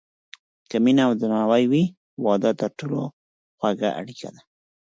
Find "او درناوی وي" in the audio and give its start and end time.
1.07-1.83